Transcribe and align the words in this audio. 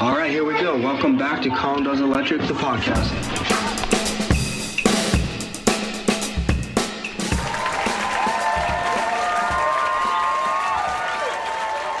All 0.00 0.12
right, 0.12 0.30
here 0.30 0.44
we 0.44 0.54
go. 0.54 0.78
Welcome 0.78 1.18
back 1.18 1.42
to 1.42 1.50
Colin 1.50 1.84
Does 1.84 2.00
Electric, 2.00 2.40
the 2.48 2.54
podcast. 2.54 3.10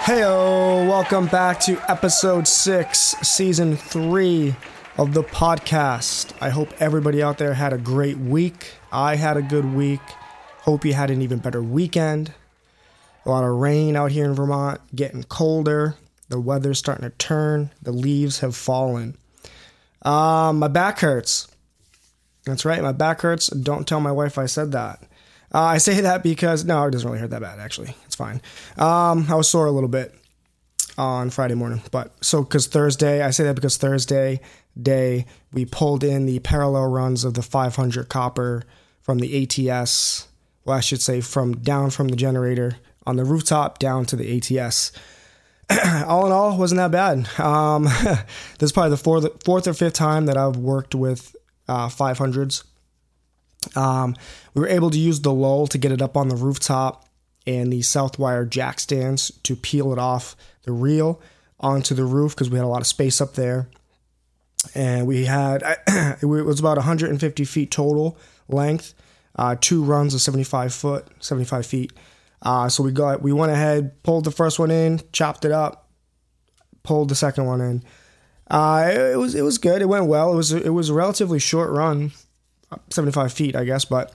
Heyo, 0.04 0.88
welcome 0.88 1.26
back 1.26 1.60
to 1.60 1.78
episode 1.90 2.48
six, 2.48 2.98
season 3.20 3.76
three 3.76 4.54
of 4.96 5.12
the 5.12 5.22
podcast. 5.22 6.32
I 6.40 6.48
hope 6.48 6.72
everybody 6.80 7.22
out 7.22 7.36
there 7.36 7.52
had 7.52 7.74
a 7.74 7.78
great 7.78 8.16
week. 8.16 8.76
I 8.90 9.16
had 9.16 9.36
a 9.36 9.42
good 9.42 9.74
week. 9.74 10.00
Hope 10.62 10.86
you 10.86 10.94
had 10.94 11.10
an 11.10 11.20
even 11.20 11.38
better 11.38 11.62
weekend. 11.62 12.32
A 13.26 13.28
lot 13.28 13.44
of 13.44 13.56
rain 13.56 13.94
out 13.94 14.10
here 14.10 14.24
in 14.24 14.32
Vermont, 14.32 14.80
getting 14.96 15.22
colder. 15.24 15.96
The 16.30 16.40
weather's 16.40 16.78
starting 16.78 17.02
to 17.02 17.16
turn. 17.16 17.70
The 17.82 17.92
leaves 17.92 18.40
have 18.40 18.56
fallen. 18.56 19.16
Um, 20.02 20.58
my 20.58 20.68
back 20.68 21.00
hurts. 21.00 21.48
That's 22.46 22.64
right, 22.64 22.82
my 22.82 22.92
back 22.92 23.20
hurts. 23.20 23.48
Don't 23.48 23.86
tell 23.86 24.00
my 24.00 24.12
wife 24.12 24.38
I 24.38 24.46
said 24.46 24.72
that. 24.72 25.02
Uh, 25.52 25.60
I 25.60 25.78
say 25.78 26.00
that 26.00 26.22
because 26.22 26.64
no, 26.64 26.86
it 26.86 26.92
doesn't 26.92 27.08
really 27.08 27.20
hurt 27.20 27.30
that 27.30 27.42
bad. 27.42 27.58
Actually, 27.58 27.94
it's 28.06 28.14
fine. 28.14 28.40
Um, 28.78 29.26
I 29.28 29.34
was 29.34 29.50
sore 29.50 29.66
a 29.66 29.72
little 29.72 29.88
bit 29.88 30.14
on 30.96 31.30
Friday 31.30 31.54
morning, 31.54 31.82
but 31.90 32.12
so 32.24 32.42
because 32.42 32.68
Thursday, 32.68 33.22
I 33.22 33.30
say 33.30 33.44
that 33.44 33.56
because 33.56 33.76
Thursday 33.76 34.40
day 34.80 35.26
we 35.52 35.64
pulled 35.64 36.04
in 36.04 36.26
the 36.26 36.38
parallel 36.38 36.86
runs 36.86 37.24
of 37.24 37.34
the 37.34 37.42
500 37.42 38.08
copper 38.08 38.62
from 39.02 39.18
the 39.18 39.68
ATS. 39.68 40.28
Well, 40.64 40.76
I 40.76 40.80
should 40.80 41.02
say 41.02 41.20
from 41.20 41.56
down 41.56 41.90
from 41.90 42.08
the 42.08 42.16
generator 42.16 42.76
on 43.04 43.16
the 43.16 43.24
rooftop 43.24 43.80
down 43.80 44.04
to 44.06 44.16
the 44.16 44.36
ATS. 44.36 44.92
all 46.06 46.26
in 46.26 46.32
all, 46.32 46.58
wasn't 46.58 46.78
that 46.78 46.90
bad. 46.90 47.28
Um, 47.38 47.84
this 48.58 48.62
is 48.62 48.72
probably 48.72 48.90
the 48.90 48.96
fourth, 48.96 49.44
fourth 49.44 49.66
or 49.68 49.74
fifth 49.74 49.94
time 49.94 50.26
that 50.26 50.36
I've 50.36 50.56
worked 50.56 50.94
with 50.94 51.34
uh, 51.68 51.88
500s. 51.88 52.64
Um, 53.76 54.16
we 54.54 54.62
were 54.62 54.68
able 54.68 54.90
to 54.90 54.98
use 54.98 55.20
the 55.20 55.32
lull 55.32 55.66
to 55.68 55.78
get 55.78 55.92
it 55.92 56.02
up 56.02 56.16
on 56.16 56.28
the 56.28 56.36
rooftop 56.36 57.06
and 57.46 57.72
the 57.72 57.80
Southwire 57.80 58.48
jack 58.48 58.80
stands 58.80 59.30
to 59.42 59.56
peel 59.56 59.92
it 59.92 59.98
off 59.98 60.36
the 60.64 60.72
reel 60.72 61.20
onto 61.58 61.94
the 61.94 62.04
roof 62.04 62.34
because 62.34 62.50
we 62.50 62.58
had 62.58 62.64
a 62.64 62.68
lot 62.68 62.80
of 62.80 62.86
space 62.86 63.20
up 63.20 63.34
there. 63.34 63.68
And 64.74 65.06
we 65.06 65.24
had, 65.24 65.62
it 65.88 66.26
was 66.26 66.60
about 66.60 66.76
150 66.76 67.44
feet 67.44 67.70
total 67.70 68.18
length, 68.48 68.94
uh, 69.36 69.56
two 69.60 69.82
runs 69.82 70.14
of 70.14 70.20
75 70.20 70.74
foot, 70.74 71.06
75 71.20 71.66
feet. 71.66 71.92
Uh, 72.42 72.68
so 72.68 72.82
we 72.82 72.92
got, 72.92 73.22
we 73.22 73.32
went 73.32 73.52
ahead, 73.52 74.02
pulled 74.02 74.24
the 74.24 74.30
first 74.30 74.58
one 74.58 74.70
in, 74.70 75.00
chopped 75.12 75.44
it 75.44 75.52
up, 75.52 75.90
pulled 76.82 77.08
the 77.08 77.14
second 77.14 77.44
one 77.44 77.60
in. 77.60 77.82
Uh, 78.50 78.88
it, 78.90 78.98
it 79.12 79.16
was, 79.16 79.34
it 79.34 79.42
was 79.42 79.58
good. 79.58 79.82
It 79.82 79.86
went 79.86 80.06
well. 80.06 80.32
It 80.32 80.36
was, 80.36 80.52
it 80.52 80.70
was 80.70 80.88
a 80.88 80.94
relatively 80.94 81.38
short 81.38 81.70
run 81.70 82.12
75 82.90 83.32
feet, 83.32 83.56
I 83.56 83.64
guess, 83.64 83.84
but 83.84 84.12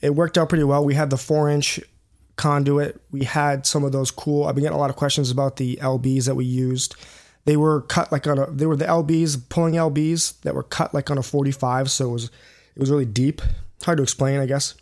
it 0.00 0.14
worked 0.14 0.38
out 0.38 0.48
pretty 0.48 0.64
well. 0.64 0.84
We 0.84 0.94
had 0.94 1.10
the 1.10 1.16
four 1.16 1.48
inch 1.48 1.80
conduit. 2.36 3.00
We 3.10 3.24
had 3.24 3.66
some 3.66 3.84
of 3.84 3.92
those 3.92 4.10
cool. 4.10 4.44
I've 4.44 4.54
been 4.54 4.62
getting 4.62 4.76
a 4.76 4.80
lot 4.80 4.90
of 4.90 4.96
questions 4.96 5.30
about 5.30 5.56
the 5.56 5.76
LBs 5.76 6.26
that 6.26 6.34
we 6.34 6.44
used. 6.44 6.94
They 7.44 7.56
were 7.56 7.82
cut 7.82 8.10
like 8.10 8.26
on 8.26 8.38
a. 8.38 8.50
They 8.50 8.66
were 8.66 8.76
the 8.76 8.86
LBs 8.86 9.48
pulling 9.48 9.74
LBs 9.74 10.40
that 10.42 10.54
were 10.54 10.62
cut 10.62 10.94
like 10.94 11.10
on 11.10 11.18
a 11.18 11.22
45, 11.22 11.90
so 11.90 12.08
it 12.08 12.12
was 12.12 12.24
it 12.24 12.80
was 12.80 12.90
really 12.90 13.04
deep. 13.04 13.42
Hard 13.84 13.98
to 13.98 14.02
explain, 14.02 14.40
I 14.40 14.46
guess. 14.46 14.74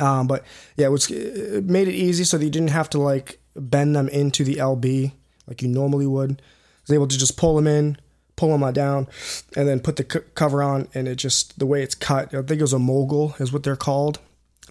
Um, 0.00 0.26
but 0.26 0.44
yeah, 0.76 0.86
it 0.86 0.90
was 0.90 1.10
it 1.10 1.64
made 1.64 1.88
it 1.88 1.94
easy 1.94 2.24
so 2.24 2.38
that 2.38 2.44
you 2.44 2.50
didn't 2.50 2.70
have 2.70 2.90
to 2.90 2.98
like 2.98 3.40
bend 3.54 3.94
them 3.94 4.08
into 4.08 4.44
the 4.44 4.56
LB 4.56 5.12
like 5.46 5.62
you 5.62 5.68
normally 5.68 6.06
would. 6.06 6.32
I 6.40 6.82
was 6.82 6.94
able 6.94 7.08
to 7.08 7.18
just 7.18 7.36
pull 7.36 7.56
them 7.56 7.66
in, 7.66 7.98
pull 8.36 8.56
them 8.56 8.72
down, 8.72 9.08
and 9.56 9.68
then 9.68 9.80
put 9.80 9.96
the 9.96 10.06
c- 10.10 10.26
cover 10.34 10.62
on. 10.62 10.88
And 10.94 11.06
it 11.06 11.16
just 11.16 11.58
the 11.58 11.66
way 11.66 11.82
it's 11.82 11.94
cut. 11.94 12.34
I 12.34 12.42
think 12.42 12.52
it 12.52 12.62
was 12.62 12.72
a 12.72 12.78
mogul 12.78 13.34
is 13.38 13.52
what 13.52 13.62
they're 13.62 13.76
called. 13.76 14.18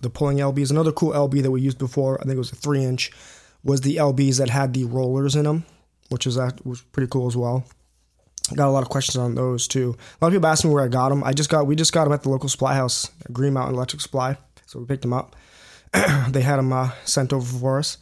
The 0.01 0.09
pulling 0.09 0.38
LBs. 0.38 0.72
Another 0.72 0.94
cool 0.94 1.12
LB 1.12 1.44
that 1.44 1.51
we 1.51 1.61
used 1.61 1.78
before. 1.78 2.19
I 2.19 2.23
think 2.23 2.35
it 2.35 2.40
was 2.40 2.51
a 2.51 2.56
three 2.56 2.84
inch. 2.84 3.11
Was 3.63 3.81
the 3.81 3.97
LBs 3.97 4.38
that 4.38 4.50
had 4.50 4.73
the 4.73 4.85
rollers 4.85 5.35
in 5.35 5.44
them, 5.44 5.66
which 6.07 6.25
is 6.25 6.35
that 6.35 6.66
was 6.66 6.81
pretty 6.81 7.09
cool 7.09 7.28
as 7.28 7.35
well. 7.35 7.66
Got 8.56 8.69
a 8.69 8.72
lot 8.72 8.84
of 8.84 8.90
questions 8.90 9.17
on 9.17 9.35
those 9.35 9.67
too. 9.67 9.96
A 10.00 10.25
lot 10.25 10.29
of 10.29 10.34
people 10.34 10.47
asked 10.47 10.63
me 10.63 10.72
where 10.72 10.84
I 10.84 10.88
got 10.88 11.09
them. 11.09 11.23
I 11.23 11.34
just 11.34 11.50
got 11.50 11.67
we 11.67 11.75
just 11.75 11.91
got 11.94 12.06
them 12.06 12.13
at 12.13 12.23
the 12.23 12.29
local 12.29 12.47
supply 12.47 12.73
house, 12.73 13.11
Green 13.31 13.53
Mountain 13.53 13.75
Electric 13.75 14.01
Supply. 14.01 14.38
So 14.69 14.78
we 14.78 14.85
picked 14.85 15.02
them 15.02 15.13
up. 15.13 15.35
they 16.30 16.41
had 16.41 16.57
them 16.57 16.72
uh, 16.72 16.91
sent 17.03 17.34
over 17.34 17.59
for 17.59 17.80
us. 17.80 17.97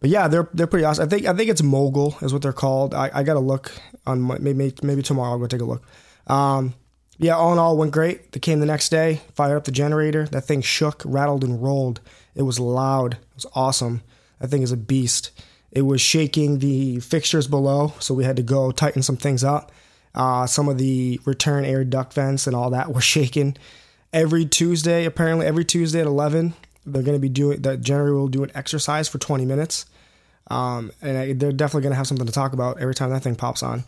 But 0.00 0.10
yeah, 0.10 0.28
they're 0.28 0.50
they're 0.52 0.66
pretty 0.66 0.84
awesome. 0.84 1.06
I 1.06 1.08
think 1.08 1.26
I 1.26 1.32
think 1.32 1.48
it's 1.48 1.62
mogul 1.62 2.14
is 2.20 2.32
what 2.32 2.42
they're 2.42 2.52
called. 2.52 2.94
I, 2.94 3.10
I 3.12 3.22
got 3.22 3.34
to 3.34 3.40
look 3.40 3.72
on 4.06 4.20
my, 4.20 4.36
maybe 4.38 4.74
maybe 4.82 5.00
tomorrow. 5.00 5.32
I'll 5.32 5.38
go 5.38 5.46
take 5.46 5.62
a 5.62 5.64
look. 5.64 5.82
Um, 6.26 6.74
yeah, 7.16 7.36
all 7.36 7.52
in 7.52 7.58
all, 7.58 7.76
went 7.76 7.92
great. 7.92 8.32
They 8.32 8.40
came 8.40 8.60
the 8.60 8.66
next 8.66 8.90
day, 8.90 9.22
fired 9.34 9.56
up 9.56 9.64
the 9.64 9.72
generator. 9.72 10.26
That 10.26 10.44
thing 10.44 10.60
shook, 10.60 11.02
rattled, 11.06 11.42
and 11.42 11.62
rolled. 11.62 12.00
It 12.34 12.42
was 12.42 12.60
loud. 12.60 13.14
It 13.14 13.34
was 13.34 13.46
awesome. 13.54 14.02
That 14.40 14.48
thing 14.48 14.62
is 14.62 14.72
a 14.72 14.76
beast. 14.76 15.30
It 15.70 15.82
was 15.82 16.02
shaking 16.02 16.58
the 16.58 17.00
fixtures 17.00 17.46
below, 17.46 17.94
so 17.98 18.12
we 18.12 18.24
had 18.24 18.36
to 18.36 18.42
go 18.42 18.72
tighten 18.72 19.02
some 19.02 19.16
things 19.16 19.42
up. 19.42 19.72
Uh, 20.14 20.46
some 20.46 20.68
of 20.68 20.76
the 20.76 21.18
return 21.24 21.64
air 21.64 21.84
duct 21.84 22.12
vents 22.12 22.46
and 22.46 22.54
all 22.54 22.70
that 22.70 22.92
were 22.94 23.00
shaking. 23.00 23.56
Every 24.12 24.44
Tuesday, 24.44 25.04
apparently 25.04 25.46
every 25.46 25.64
Tuesday 25.64 26.00
at 26.00 26.06
11, 26.06 26.54
they're 26.86 27.02
going 27.02 27.16
to 27.16 27.20
be 27.20 27.28
doing, 27.28 27.62
that. 27.62 27.80
generator 27.80 28.14
will 28.14 28.28
do 28.28 28.42
an 28.42 28.50
exercise 28.54 29.08
for 29.08 29.18
20 29.18 29.44
minutes. 29.44 29.86
Um, 30.50 30.90
and 31.00 31.16
I, 31.16 31.32
they're 31.32 31.52
definitely 31.52 31.82
going 31.82 31.92
to 31.92 31.96
have 31.96 32.08
something 32.08 32.26
to 32.26 32.32
talk 32.32 32.52
about 32.52 32.80
every 32.80 32.94
time 32.94 33.10
that 33.10 33.22
thing 33.22 33.36
pops 33.36 33.62
on. 33.62 33.84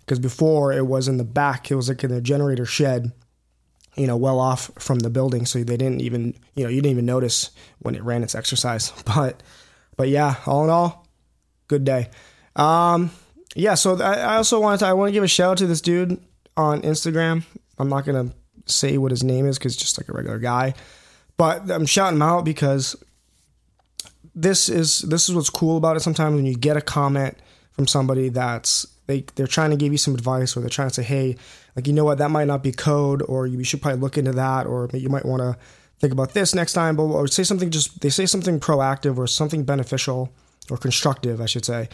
Because 0.00 0.18
before 0.18 0.72
it 0.72 0.86
was 0.86 1.06
in 1.06 1.18
the 1.18 1.24
back, 1.24 1.70
it 1.70 1.74
was 1.74 1.88
like 1.88 2.02
in 2.02 2.10
the 2.10 2.22
generator 2.22 2.64
shed, 2.64 3.12
you 3.94 4.06
know, 4.06 4.16
well 4.16 4.40
off 4.40 4.70
from 4.78 5.00
the 5.00 5.10
building. 5.10 5.44
So 5.44 5.62
they 5.62 5.76
didn't 5.76 6.00
even, 6.00 6.34
you 6.54 6.64
know, 6.64 6.70
you 6.70 6.80
didn't 6.80 6.92
even 6.92 7.06
notice 7.06 7.50
when 7.80 7.94
it 7.94 8.02
ran 8.02 8.22
its 8.22 8.34
exercise. 8.34 8.92
But, 9.04 9.42
but 9.96 10.08
yeah, 10.08 10.36
all 10.46 10.64
in 10.64 10.70
all, 10.70 11.06
good 11.66 11.84
day. 11.84 12.08
Um, 12.56 13.10
yeah, 13.54 13.74
so 13.74 14.00
I 14.00 14.36
also 14.36 14.60
wanted 14.60 14.78
to, 14.78 14.86
I 14.86 14.92
want 14.92 15.08
to 15.08 15.12
give 15.12 15.24
a 15.24 15.28
shout 15.28 15.52
out 15.52 15.58
to 15.58 15.66
this 15.66 15.80
dude 15.80 16.22
on 16.56 16.82
Instagram. 16.82 17.42
I'm 17.78 17.88
not 17.88 18.04
going 18.04 18.28
to 18.28 18.34
say 18.70 18.98
what 18.98 19.10
his 19.10 19.24
name 19.24 19.46
is 19.46 19.58
because 19.58 19.76
just 19.76 19.98
like 19.98 20.08
a 20.08 20.12
regular 20.12 20.38
guy, 20.38 20.74
but 21.36 21.70
I'm 21.70 21.86
shouting 21.86 22.16
him 22.16 22.22
out 22.22 22.44
because 22.44 22.96
this 24.34 24.68
is 24.68 25.00
this 25.00 25.28
is 25.28 25.34
what's 25.34 25.50
cool 25.50 25.76
about 25.76 25.96
it. 25.96 26.00
Sometimes 26.00 26.34
when 26.36 26.46
you 26.46 26.56
get 26.56 26.76
a 26.76 26.80
comment 26.80 27.36
from 27.72 27.86
somebody 27.86 28.28
that's 28.28 28.86
they 29.06 29.24
they're 29.34 29.46
trying 29.46 29.70
to 29.70 29.76
give 29.76 29.92
you 29.92 29.98
some 29.98 30.14
advice 30.14 30.56
or 30.56 30.60
they're 30.60 30.68
trying 30.68 30.88
to 30.88 30.94
say, 30.94 31.02
hey, 31.02 31.36
like 31.74 31.86
you 31.86 31.92
know 31.92 32.04
what, 32.04 32.18
that 32.18 32.30
might 32.30 32.46
not 32.46 32.62
be 32.62 32.72
code, 32.72 33.22
or 33.22 33.46
you 33.46 33.62
should 33.64 33.82
probably 33.82 34.00
look 34.00 34.18
into 34.18 34.32
that, 34.32 34.66
or 34.66 34.88
you 34.92 35.08
might 35.08 35.24
want 35.24 35.40
to 35.40 35.56
think 35.98 36.12
about 36.12 36.34
this 36.34 36.54
next 36.54 36.72
time, 36.72 36.96
but 36.96 37.04
or 37.04 37.26
say 37.26 37.42
something 37.42 37.70
just 37.70 38.00
they 38.00 38.10
say 38.10 38.26
something 38.26 38.60
proactive 38.60 39.18
or 39.18 39.26
something 39.26 39.64
beneficial 39.64 40.32
or 40.70 40.76
constructive, 40.76 41.40
I 41.40 41.46
should 41.46 41.64
say, 41.64 41.88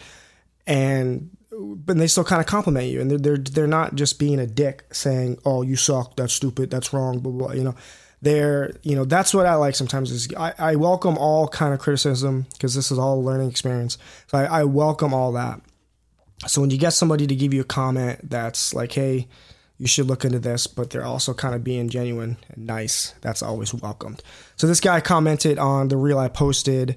and 0.67 1.35
but 1.59 1.97
they 1.97 2.07
still 2.07 2.23
kind 2.23 2.39
of 2.39 2.47
compliment 2.47 2.87
you, 2.87 3.01
and 3.01 3.09
they're 3.09 3.17
they're 3.17 3.37
they're 3.37 3.67
not 3.67 3.95
just 3.95 4.19
being 4.19 4.39
a 4.39 4.47
dick 4.47 4.83
saying, 4.91 5.39
oh, 5.45 5.61
you 5.61 5.75
suck, 5.75 6.15
that's 6.15 6.33
stupid, 6.33 6.69
that's 6.69 6.93
wrong, 6.93 7.19
blah 7.19 7.31
blah, 7.31 7.51
you 7.51 7.63
know? 7.63 7.75
They're 8.21 8.73
you 8.81 8.95
know 8.95 9.05
that's 9.05 9.35
what 9.35 9.45
i 9.45 9.53
like 9.53 9.75
sometimes 9.75 10.09
is 10.09 10.33
i, 10.35 10.53
I 10.57 10.75
welcome 10.77 11.15
all 11.17 11.47
kind 11.47 11.75
of 11.75 11.79
criticism 11.79 12.47
because 12.53 12.73
this 12.73 12.89
is 12.89 12.97
all 12.97 13.19
a 13.19 13.21
learning 13.21 13.51
experience. 13.51 13.99
So 14.27 14.39
I, 14.39 14.45
I, 14.45 14.63
welcome 14.63 15.13
all 15.13 15.33
that. 15.33 15.61
So 16.47 16.61
when 16.61 16.71
you 16.71 16.79
get 16.79 16.91
somebody 16.91 17.27
to 17.27 17.35
give 17.35 17.53
you 17.53 17.61
a 17.61 17.65
comment 17.65 18.27
that's 18.27 18.73
like 18.73 18.93
hey 18.93 19.27
you 19.77 19.85
should 19.85 20.07
look 20.07 20.25
into 20.25 20.39
this 20.39 20.65
but 20.65 20.89
they're 20.89 21.05
also 21.05 21.35
kind 21.35 21.53
of 21.53 21.63
being 21.63 21.87
genuine 21.87 22.37
and 22.49 22.65
nice 22.65 23.13
that's 23.21 23.43
always 23.43 23.75
welcomed. 23.75 24.23
So 24.55 24.65
this 24.65 24.79
guy 24.79 25.01
commented 25.01 25.59
on 25.59 25.89
the 25.89 25.97
reel 25.97 26.17
i 26.17 26.29
posted 26.29 26.95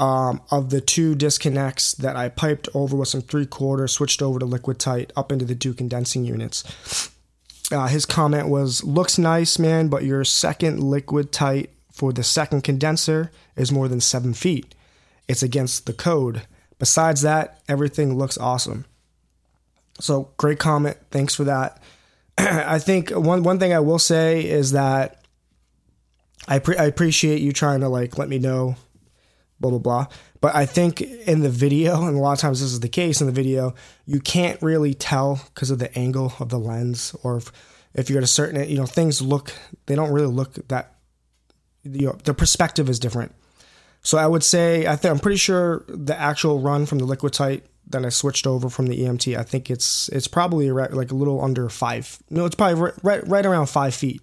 um, 0.00 0.40
of 0.50 0.70
the 0.70 0.80
two 0.80 1.14
disconnects 1.14 1.92
that 1.92 2.16
i 2.16 2.28
piped 2.28 2.68
over 2.74 2.96
with 2.96 3.08
some 3.08 3.20
three 3.20 3.46
quarter 3.46 3.86
switched 3.86 4.22
over 4.22 4.38
to 4.38 4.46
liquid 4.46 4.78
tight 4.78 5.12
up 5.16 5.30
into 5.30 5.44
the 5.44 5.54
two 5.54 5.74
condensing 5.74 6.24
units 6.24 7.10
uh, 7.72 7.86
his 7.86 8.04
comment 8.04 8.48
was, 8.48 8.82
"Looks 8.82 9.18
nice, 9.18 9.58
man, 9.58 9.88
but 9.88 10.04
your 10.04 10.24
second 10.24 10.82
liquid 10.82 11.32
tight 11.32 11.70
for 11.92 12.12
the 12.12 12.24
second 12.24 12.62
condenser 12.62 13.30
is 13.56 13.70
more 13.70 13.88
than 13.88 14.00
seven 14.00 14.34
feet. 14.34 14.74
It's 15.28 15.42
against 15.42 15.86
the 15.86 15.92
code. 15.92 16.42
Besides 16.78 17.22
that, 17.22 17.60
everything 17.68 18.18
looks 18.18 18.38
awesome." 18.38 18.86
So 20.00 20.30
great 20.36 20.58
comment. 20.58 20.96
Thanks 21.10 21.34
for 21.34 21.44
that. 21.44 21.80
I 22.38 22.78
think 22.78 23.10
one 23.10 23.42
one 23.42 23.58
thing 23.58 23.72
I 23.72 23.80
will 23.80 23.98
say 23.98 24.44
is 24.44 24.72
that 24.72 25.24
I 26.48 26.58
pre- 26.58 26.76
I 26.76 26.84
appreciate 26.84 27.40
you 27.40 27.52
trying 27.52 27.80
to 27.80 27.88
like 27.88 28.18
let 28.18 28.28
me 28.28 28.38
know, 28.38 28.76
blah 29.60 29.70
blah 29.70 29.78
blah. 29.78 30.06
But 30.40 30.54
I 30.54 30.66
think 30.66 31.00
in 31.02 31.40
the 31.40 31.50
video, 31.50 32.06
and 32.06 32.16
a 32.16 32.20
lot 32.20 32.32
of 32.32 32.38
times 32.38 32.60
this 32.60 32.72
is 32.72 32.80
the 32.80 32.88
case 32.88 33.20
in 33.20 33.26
the 33.26 33.32
video, 33.32 33.74
you 34.06 34.20
can't 34.20 34.60
really 34.62 34.94
tell 34.94 35.40
because 35.54 35.70
of 35.70 35.78
the 35.78 35.96
angle 35.98 36.32
of 36.40 36.48
the 36.48 36.58
lens, 36.58 37.14
or 37.22 37.36
if, 37.36 37.52
if 37.94 38.08
you're 38.08 38.18
at 38.18 38.24
a 38.24 38.28
certain, 38.28 38.68
you 38.68 38.76
know, 38.76 38.86
things 38.86 39.20
look, 39.20 39.52
they 39.86 39.94
don't 39.94 40.12
really 40.12 40.32
look 40.32 40.54
that, 40.68 40.94
you 41.84 42.06
know, 42.06 42.18
the 42.24 42.34
perspective 42.34 42.88
is 42.88 42.98
different. 42.98 43.34
So 44.02 44.16
I 44.16 44.26
would 44.26 44.42
say, 44.42 44.86
I 44.86 44.96
think 44.96 45.12
I'm 45.12 45.18
pretty 45.18 45.36
sure 45.36 45.84
the 45.88 46.18
actual 46.18 46.60
run 46.60 46.86
from 46.86 46.98
the 46.98 47.04
liquid 47.04 47.34
tight, 47.34 47.64
then 47.86 48.06
I 48.06 48.08
switched 48.08 48.46
over 48.46 48.70
from 48.70 48.86
the 48.86 48.98
EMT. 48.98 49.36
I 49.36 49.42
think 49.42 49.70
it's 49.70 50.08
it's 50.10 50.28
probably 50.28 50.70
like 50.70 51.10
a 51.10 51.14
little 51.14 51.42
under 51.42 51.68
five. 51.68 52.18
No, 52.30 52.46
it's 52.46 52.54
probably 52.54 52.80
right 52.80 52.94
right, 53.02 53.28
right 53.28 53.44
around 53.44 53.66
five 53.66 53.94
feet 53.94 54.22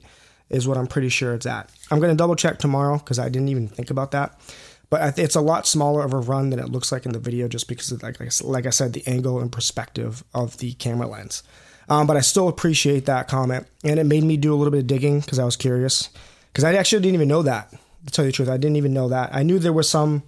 is 0.49 0.67
what 0.67 0.77
I'm 0.77 0.87
pretty 0.87 1.09
sure 1.09 1.33
it's 1.33 1.45
at. 1.45 1.69
I'm 1.91 1.99
gonna 1.99 2.15
double 2.15 2.35
check 2.35 2.59
tomorrow 2.59 2.97
because 2.97 3.19
I 3.19 3.29
didn't 3.29 3.49
even 3.49 3.67
think 3.67 3.91
about 3.91 4.11
that. 4.11 4.39
But 4.89 5.19
it's 5.19 5.35
a 5.35 5.41
lot 5.41 5.67
smaller 5.67 6.03
of 6.03 6.13
a 6.13 6.19
run 6.19 6.49
than 6.49 6.59
it 6.59 6.69
looks 6.69 6.91
like 6.91 7.05
in 7.05 7.11
the 7.11 7.19
video, 7.19 7.47
just 7.47 7.67
because 7.67 7.91
of 7.91 8.01
like 8.03 8.19
like 8.41 8.65
I 8.65 8.69
said, 8.69 8.93
the 8.93 9.05
angle 9.05 9.39
and 9.39 9.51
perspective 9.51 10.23
of 10.33 10.57
the 10.57 10.73
camera 10.73 11.07
lens. 11.07 11.43
Um, 11.89 12.07
but 12.07 12.17
I 12.17 12.21
still 12.21 12.47
appreciate 12.47 13.05
that 13.05 13.27
comment, 13.27 13.67
and 13.83 13.99
it 13.99 14.05
made 14.05 14.23
me 14.23 14.37
do 14.37 14.53
a 14.53 14.55
little 14.55 14.71
bit 14.71 14.81
of 14.81 14.87
digging 14.87 15.19
because 15.19 15.39
I 15.39 15.45
was 15.45 15.55
curious. 15.55 16.09
Because 16.51 16.63
I 16.63 16.73
actually 16.73 17.01
didn't 17.01 17.15
even 17.15 17.27
know 17.27 17.43
that. 17.43 17.71
To 18.05 18.11
tell 18.11 18.25
you 18.25 18.31
the 18.31 18.35
truth, 18.35 18.49
I 18.49 18.57
didn't 18.57 18.77
even 18.77 18.93
know 18.93 19.09
that. 19.09 19.33
I 19.33 19.43
knew 19.43 19.59
there 19.59 19.73
was 19.73 19.89
some 19.89 20.23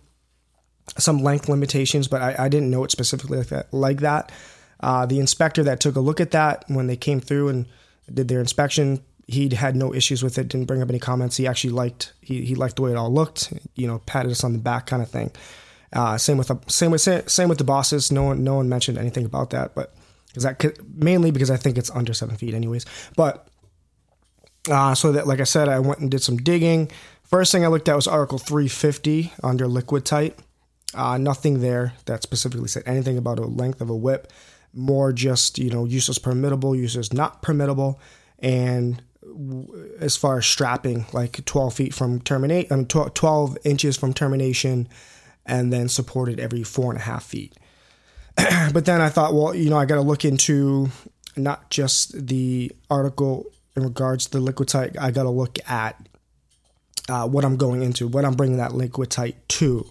some 0.97 1.23
length 1.23 1.47
limitations, 1.47 2.07
but 2.07 2.21
I, 2.21 2.35
I 2.37 2.49
didn't 2.49 2.71
know 2.71 2.83
it 2.83 2.91
specifically 2.91 3.37
like 3.37 3.47
that. 3.47 3.73
Like 3.73 3.99
that, 3.99 4.31
uh, 4.79 5.05
the 5.05 5.19
inspector 5.19 5.63
that 5.63 5.79
took 5.79 5.95
a 5.95 5.99
look 6.01 6.19
at 6.19 6.31
that 6.31 6.65
when 6.67 6.87
they 6.87 6.97
came 6.97 7.19
through 7.19 7.49
and 7.49 7.65
did 8.13 8.27
their 8.27 8.39
inspection, 8.39 9.03
he 9.29 9.53
had 9.53 9.75
no 9.75 9.93
issues 9.93 10.23
with 10.23 10.37
it. 10.37 10.47
Didn't 10.47 10.67
bring 10.67 10.81
up 10.81 10.89
any 10.89 10.99
comments. 10.99 11.37
He 11.37 11.47
actually 11.47 11.71
liked 11.71 12.13
he 12.21 12.43
he 12.45 12.55
liked 12.55 12.77
the 12.77 12.81
way 12.81 12.91
it 12.91 12.97
all 12.97 13.13
looked. 13.13 13.53
You 13.75 13.87
know, 13.87 13.99
patted 14.05 14.31
us 14.31 14.43
on 14.43 14.53
the 14.53 14.59
back 14.59 14.87
kind 14.87 15.01
of 15.01 15.09
thing. 15.09 15.31
Uh, 15.93 16.17
same 16.17 16.37
with 16.37 16.47
the 16.47 16.59
same 16.67 16.91
with 16.91 17.01
same 17.01 17.49
with 17.49 17.57
the 17.57 17.63
bosses. 17.63 18.11
No 18.11 18.23
one 18.23 18.43
no 18.43 18.55
one 18.55 18.69
mentioned 18.69 18.97
anything 18.97 19.25
about 19.25 19.51
that, 19.51 19.75
but 19.75 19.93
because 20.27 20.43
that 20.43 20.95
mainly 20.95 21.31
because 21.31 21.51
I 21.51 21.57
think 21.57 21.77
it's 21.77 21.89
under 21.91 22.13
seven 22.13 22.37
feet 22.37 22.53
anyways. 22.53 22.85
But 23.15 23.47
uh, 24.69 24.95
so 24.95 25.11
that 25.11 25.27
like 25.27 25.39
I 25.39 25.45
said, 25.45 25.69
I 25.69 25.79
went 25.79 25.99
and 25.99 26.11
did 26.11 26.21
some 26.21 26.37
digging. 26.37 26.91
First 27.23 27.51
thing 27.51 27.63
I 27.63 27.67
looked 27.67 27.89
at 27.89 27.95
was 27.95 28.07
Article 28.07 28.39
350 28.39 29.33
under 29.43 29.67
liquid 29.67 30.05
tight. 30.05 30.37
Uh, 30.95 31.17
nothing 31.19 31.61
there 31.61 31.93
that 32.05 32.23
specifically 32.23 32.67
said 32.67 32.81
anything 32.87 33.17
about 33.17 33.37
a 33.37 33.45
length 33.45 33.81
of 33.81 33.89
a 33.89 33.95
whip. 33.95 34.31
More 34.73 35.13
just 35.13 35.57
you 35.57 35.69
know 35.69 35.85
uses 35.85 36.19
permittable, 36.19 36.77
uses 36.77 37.13
not 37.13 37.41
permittable, 37.41 37.97
and 38.37 39.01
as 39.99 40.17
far 40.17 40.37
as 40.37 40.45
strapping, 40.45 41.05
like 41.13 41.43
12 41.45 41.73
feet 41.73 41.93
from 41.93 42.21
terminate, 42.21 42.71
I 42.71 42.75
mean 42.75 42.85
12, 42.85 43.13
12 43.13 43.57
inches 43.63 43.97
from 43.97 44.13
termination, 44.13 44.87
and 45.45 45.73
then 45.73 45.89
supported 45.89 46.39
every 46.39 46.63
four 46.63 46.91
and 46.91 46.99
a 46.99 47.03
half 47.03 47.23
feet. 47.23 47.55
but 48.73 48.85
then 48.85 49.01
I 49.01 49.09
thought, 49.09 49.33
well, 49.33 49.55
you 49.55 49.69
know, 49.69 49.77
I 49.77 49.85
got 49.85 49.95
to 49.95 50.01
look 50.01 50.25
into 50.25 50.89
not 51.35 51.69
just 51.69 52.27
the 52.27 52.71
article 52.89 53.45
in 53.75 53.83
regards 53.83 54.25
to 54.25 54.31
the 54.31 54.39
liquid 54.39 54.69
tight. 54.69 54.97
I 54.99 55.11
got 55.11 55.23
to 55.23 55.29
look 55.29 55.59
at 55.69 56.09
uh, 57.07 57.27
what 57.27 57.45
I'm 57.45 57.57
going 57.57 57.81
into, 57.81 58.07
what 58.07 58.25
I'm 58.25 58.35
bringing 58.35 58.57
that 58.57 58.73
liquid 58.73 59.09
tight 59.09 59.37
to. 59.49 59.89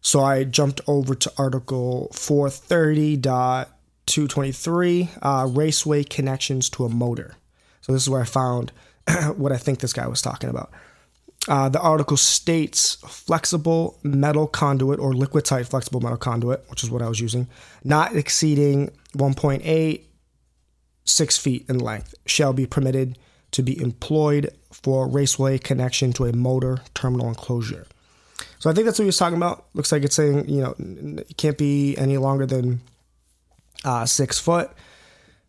So 0.00 0.20
I 0.20 0.44
jumped 0.44 0.80
over 0.86 1.16
to 1.16 1.32
Article 1.36 2.08
430.223, 2.12 5.08
uh, 5.20 5.48
raceway 5.50 6.04
connections 6.04 6.70
to 6.70 6.84
a 6.84 6.88
motor. 6.88 7.34
So 7.86 7.92
this 7.92 8.02
is 8.02 8.10
where 8.10 8.20
I 8.20 8.24
found 8.24 8.72
what 9.36 9.52
I 9.52 9.56
think 9.58 9.78
this 9.78 9.92
guy 9.92 10.08
was 10.08 10.20
talking 10.20 10.50
about. 10.50 10.72
Uh, 11.46 11.68
the 11.68 11.80
article 11.80 12.16
states 12.16 12.96
flexible 13.06 13.96
metal 14.02 14.48
conduit 14.48 14.98
or 14.98 15.14
liquid 15.14 15.44
tight 15.44 15.68
flexible 15.68 16.00
metal 16.00 16.18
conduit, 16.18 16.68
which 16.68 16.82
is 16.82 16.90
what 16.90 17.00
I 17.00 17.08
was 17.08 17.20
using, 17.20 17.46
not 17.84 18.16
exceeding 18.16 18.90
1.8 19.16 20.02
six 21.04 21.38
feet 21.38 21.64
in 21.68 21.78
length, 21.78 22.16
shall 22.26 22.52
be 22.52 22.66
permitted 22.66 23.16
to 23.52 23.62
be 23.62 23.80
employed 23.80 24.50
for 24.72 25.06
raceway 25.08 25.56
connection 25.56 26.12
to 26.14 26.24
a 26.24 26.32
motor 26.32 26.78
terminal 26.94 27.28
enclosure. 27.28 27.86
So 28.58 28.68
I 28.68 28.72
think 28.72 28.86
that's 28.86 28.98
what 28.98 29.04
he 29.04 29.06
was 29.06 29.16
talking 29.16 29.36
about. 29.36 29.66
Looks 29.74 29.92
like 29.92 30.02
it's 30.02 30.16
saying 30.16 30.48
you 30.48 30.62
know 30.62 30.74
it 31.20 31.36
can't 31.36 31.56
be 31.56 31.96
any 31.96 32.18
longer 32.18 32.46
than 32.46 32.80
uh, 33.84 34.04
six 34.04 34.40
foot, 34.40 34.72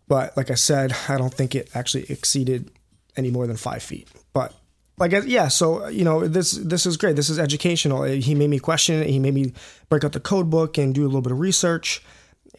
but 0.08 0.36
like 0.38 0.52
I 0.52 0.56
said, 0.56 0.96
I 1.10 1.18
don't 1.18 1.34
think 1.34 1.56
it 1.56 1.70
actually 1.74 2.06
exceeded 2.10 2.72
any 3.16 3.32
more 3.32 3.48
than 3.48 3.58
five 3.58 3.84
feet. 3.84 4.08
But 4.34 4.54
like 5.00 5.14
yeah 5.26 5.48
so 5.48 5.88
you 5.90 6.04
know 6.04 6.28
this 6.28 6.52
this 6.52 6.86
is 6.86 6.98
great. 6.98 7.16
This 7.16 7.30
is 7.30 7.40
educational. 7.40 8.04
He 8.04 8.34
made 8.36 8.50
me 8.50 8.60
question 8.60 9.02
it. 9.02 9.10
He 9.10 9.20
made 9.20 9.34
me 9.34 9.54
break 9.90 10.04
out 10.04 10.14
the 10.14 10.20
code 10.20 10.50
book 10.50 10.78
and 10.78 10.94
do 10.94 11.04
a 11.04 11.08
little 11.08 11.22
bit 11.22 11.32
of 11.32 11.40
research. 11.40 12.04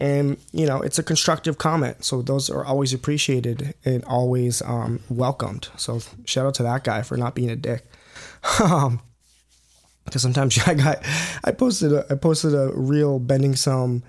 And 0.00 0.36
you 0.52 0.66
know 0.66 0.80
it's 0.80 0.98
a 0.98 1.02
constructive 1.02 1.58
comment. 1.58 2.04
So 2.04 2.22
those 2.22 2.50
are 2.50 2.64
always 2.64 2.92
appreciated 2.92 3.74
and 3.84 4.04
always 4.04 4.62
um, 4.62 5.00
welcomed. 5.08 5.68
So 5.76 6.00
shout 6.26 6.46
out 6.46 6.54
to 6.54 6.62
that 6.64 6.84
guy 6.84 7.02
for 7.02 7.16
not 7.16 7.34
being 7.34 7.50
a 7.50 7.56
dick. 7.56 7.84
Um 8.62 9.00
because 10.04 10.22
sometimes 10.22 10.58
i 10.66 10.72
got 10.72 10.98
i 11.44 11.52
posted 11.52 11.92
a, 11.92 12.06
i 12.10 12.14
posted 12.14 12.54
a 12.54 12.72
reel 12.74 13.18
bending 13.18 13.54
some 13.54 14.02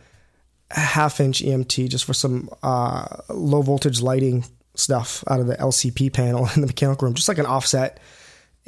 half 0.71 1.19
inch 1.19 1.41
emt 1.43 1.89
just 1.89 2.05
for 2.05 2.13
some 2.13 2.49
uh, 2.63 3.05
low 3.29 3.61
voltage 3.61 4.01
lighting 4.01 4.45
stuff 4.75 5.23
out 5.27 5.39
of 5.39 5.47
the 5.47 5.55
lcp 5.55 6.13
panel 6.13 6.47
in 6.55 6.61
the 6.61 6.67
mechanical 6.67 7.05
room 7.05 7.15
just 7.15 7.27
like 7.27 7.37
an 7.37 7.45
offset 7.45 7.99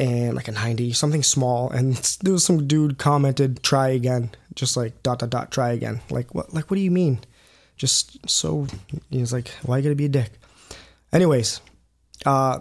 and 0.01 0.35
like 0.35 0.47
a 0.47 0.51
90, 0.51 0.93
something 0.93 1.21
small. 1.21 1.69
And 1.69 1.93
there 2.23 2.33
was 2.33 2.43
some 2.43 2.67
dude 2.67 2.97
commented, 2.97 3.63
try 3.63 3.89
again, 3.89 4.31
just 4.55 4.75
like 4.75 5.03
dot 5.03 5.19
dot 5.19 5.29
dot, 5.29 5.51
try 5.51 5.71
again. 5.71 6.01
Like 6.09 6.33
what? 6.33 6.53
Like 6.53 6.69
what 6.69 6.75
do 6.75 6.81
you 6.81 6.91
mean? 6.91 7.19
Just 7.77 8.29
so 8.29 8.67
he's 9.09 9.31
like, 9.33 9.49
why 9.63 9.77
you 9.77 9.83
gotta 9.83 9.95
be 9.95 10.05
a 10.05 10.09
dick? 10.09 10.31
Anyways, 11.13 11.61
uh, 12.25 12.59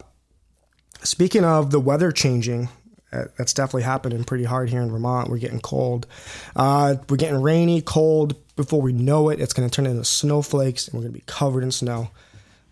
speaking 1.02 1.44
of 1.44 1.70
the 1.70 1.80
weather 1.80 2.12
changing, 2.12 2.68
that's 3.10 3.52
definitely 3.52 3.82
happening 3.82 4.24
pretty 4.24 4.44
hard 4.44 4.70
here 4.70 4.80
in 4.80 4.90
Vermont. 4.90 5.28
We're 5.28 5.38
getting 5.38 5.60
cold. 5.60 6.06
Uh, 6.54 6.96
we're 7.08 7.16
getting 7.16 7.42
rainy, 7.42 7.80
cold. 7.80 8.36
Before 8.56 8.80
we 8.80 8.92
know 8.92 9.30
it, 9.30 9.40
it's 9.40 9.52
going 9.52 9.68
to 9.68 9.74
turn 9.74 9.86
into 9.86 10.04
snowflakes, 10.04 10.86
and 10.86 10.94
we're 10.94 11.02
going 11.02 11.12
to 11.14 11.18
be 11.18 11.24
covered 11.26 11.62
in 11.62 11.72
snow, 11.72 12.10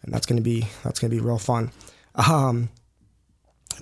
and 0.02 0.12
that's 0.12 0.26
going 0.26 0.36
to 0.36 0.42
be 0.42 0.66
that's 0.84 1.00
going 1.00 1.10
to 1.10 1.16
be 1.16 1.20
real 1.20 1.38
fun. 1.38 1.70
Um, 2.14 2.68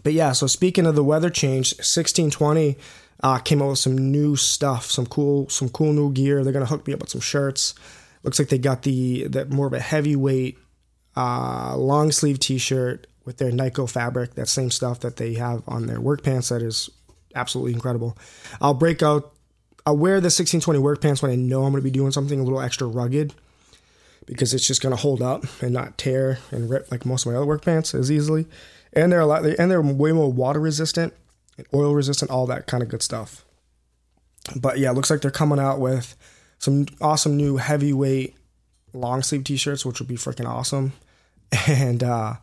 but 0.03 0.13
yeah, 0.13 0.33
so 0.33 0.47
speaking 0.47 0.87
of 0.87 0.95
the 0.95 1.05
weather 1.05 1.31
change, 1.31 1.75
1620 1.75 2.77
uh, 3.23 3.39
came 3.39 3.63
out 3.63 3.71
with 3.71 3.79
some 3.79 3.97
new 3.97 4.37
stuff, 4.37 4.91
some 4.91 5.07
cool, 5.07 5.49
some 5.49 5.69
cool 5.69 5.93
new 5.93 6.13
gear. 6.13 6.45
They're 6.45 6.53
gonna 6.53 6.67
hook 6.67 6.87
me 6.87 6.93
up 6.95 7.01
with 7.01 7.11
some 7.11 7.21
shirts. 7.21 7.75
Looks 8.23 8.39
like 8.39 8.49
they 8.49 8.59
got 8.59 8.83
the 8.83 9.27
that 9.29 9.51
more 9.51 9.67
of 9.67 9.73
a 9.73 9.81
heavyweight 9.81 10.59
uh, 11.17 11.77
long 11.77 12.13
sleeve 12.13 12.39
T-shirt 12.39 13.07
with 13.27 13.37
their 13.37 13.51
NYCO 13.51 13.91
fabric. 13.91 14.35
That 14.35 14.49
same 14.49 14.71
stuff 14.71 15.01
that 15.01 15.17
they 15.17 15.35
have 15.35 15.63
on 15.69 15.87
their 15.87 16.01
work 16.01 16.23
pants. 16.23 16.49
That 16.49 16.63
is 16.63 16.89
absolutely 17.35 17.75
incredible. 17.75 18.17
I'll 18.63 18.73
break 18.73 19.03
out. 19.03 19.35
I'll 19.85 19.97
wear 19.97 20.15
the 20.15 20.27
1620 20.27 20.79
work 20.79 21.03
pants 21.03 21.21
when 21.21 21.31
I 21.31 21.37
know 21.37 21.65
I'm 21.65 21.73
gonna 21.73 21.83
be 21.83 21.91
doing 21.91 22.13
something 22.13 22.41
a 22.41 22.43
little 22.43 22.61
extra 22.61 22.87
rugged 22.87 23.35
because 24.25 24.55
it's 24.55 24.67
just 24.67 24.83
gonna 24.83 24.97
hold 24.97 25.21
up 25.21 25.45
and 25.61 25.73
not 25.73 25.99
tear 25.99 26.39
and 26.51 26.71
rip 26.71 26.91
like 26.91 27.05
most 27.05 27.27
of 27.27 27.33
my 27.33 27.37
other 27.37 27.47
work 27.47 27.65
pants 27.65 27.95
as 27.95 28.11
easily 28.11 28.47
and 28.93 29.13
they're 29.13 29.21
a 29.21 29.27
lot 29.27 29.45
and 29.45 29.71
they're 29.71 29.81
way 29.81 30.11
more 30.11 30.33
water 30.33 30.59
resistant 30.59 31.15
and 31.57 31.67
oil 31.73 31.95
resistant 31.95 32.31
all 32.33 32.47
that 32.47 32.67
kind 32.67 32.83
of 32.83 32.89
good 32.89 33.03
stuff 33.03 33.45
but 34.57 34.79
yeah 34.79 34.91
looks 34.91 35.11
like 35.11 35.21
they're 35.21 35.31
coming 35.31 35.61
out 35.61 35.79
with 35.79 36.17
some 36.59 36.87
awesome 37.01 37.37
new 37.37 37.57
heavyweight 37.57 38.35
long 38.93 39.23
sleeve 39.23 39.45
t-shirts 39.45 39.87
which 39.87 40.01
would 40.01 40.09
be 40.09 40.17
freaking 40.17 40.49
awesome 40.49 40.93
and 41.69 42.03
uh, 42.03 42.35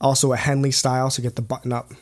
also 0.00 0.32
a 0.32 0.36
henley 0.36 0.70
style 0.70 1.10
to 1.10 1.20
get 1.20 1.36
the 1.36 1.42
button 1.42 1.72
up 1.72 1.92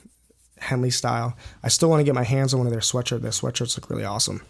henley 0.59 0.91
style 0.91 1.37
i 1.63 1.69
still 1.69 1.89
want 1.91 2.01
to 2.01 2.05
get 2.05 2.15
my 2.15 2.25
hands 2.25 2.53
on 2.55 2.59
one 2.59 2.67
of 2.67 2.73
their 2.73 2.81
sweatshirts 2.81 3.23
their 3.23 3.31
sweatshirts 3.31 3.77
look 3.77 3.91
really 3.91 4.05
awesome 4.05 4.43